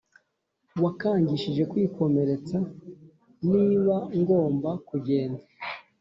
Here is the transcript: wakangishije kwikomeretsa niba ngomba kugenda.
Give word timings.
wakangishije 0.83 1.63
kwikomeretsa 1.71 2.57
niba 3.49 3.95
ngomba 4.21 4.69
kugenda. 4.87 5.43